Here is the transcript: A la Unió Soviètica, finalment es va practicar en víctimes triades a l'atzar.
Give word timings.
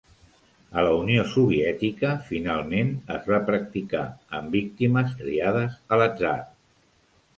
A 0.77 0.83
la 0.85 0.93
Unió 1.01 1.25
Soviètica, 1.33 2.13
finalment 2.31 2.89
es 3.17 3.29
va 3.33 3.41
practicar 3.51 4.03
en 4.39 4.49
víctimes 4.59 5.15
triades 5.21 5.77
a 5.97 6.01
l'atzar. 6.05 6.37